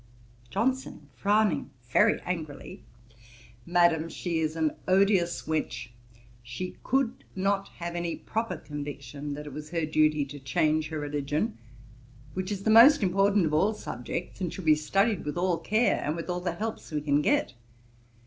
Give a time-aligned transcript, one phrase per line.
[0.49, 2.83] JOHNSON, (frowning very angrily,)
[3.67, 5.89] 'Madam, she is an odious wench.
[6.41, 10.97] She could not have any proper conviction that it was her duty to change her
[10.97, 11.59] religion,
[12.33, 16.01] which is the most important of all subjects, and should be studied with all care,
[16.03, 17.53] and with all the helps we can get.